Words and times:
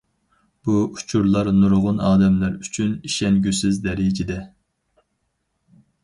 بۇ 0.67 0.75
ئۇچۇرلار 0.83 1.49
نۇرغۇن 1.57 1.99
ئادەملەر 2.07 2.55
ئۈچۈن 2.65 2.95
ئىشەنگۈسىز 3.09 3.77
دەرىجىدە. 3.83 4.39